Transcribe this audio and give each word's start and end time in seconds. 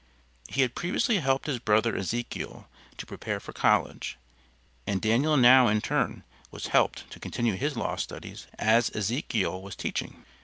He 0.49 0.61
had 0.63 0.73
previously 0.73 1.19
helped 1.19 1.45
his 1.45 1.59
brother 1.59 1.95
Ezekiel 1.95 2.67
to 2.97 3.05
prepare 3.05 3.39
for 3.39 3.53
college, 3.53 4.17
and 4.87 4.99
Daniel 4.99 5.37
now 5.37 5.67
in 5.67 5.79
turn 5.79 6.23
was 6.49 6.65
helped 6.73 7.07
to 7.11 7.19
continue 7.19 7.53
his 7.53 7.77
law 7.77 7.95
studies 7.97 8.47
as 8.57 8.89
Ezekiel 8.95 9.61
was 9.61 9.75
teaching. 9.75 10.25